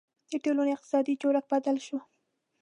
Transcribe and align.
•د 0.31 0.33
ټولنو 0.43 0.71
اقتصادي 0.75 1.13
جوړښت 1.21 1.47
بدل 1.51 1.77
شو. 1.85 1.97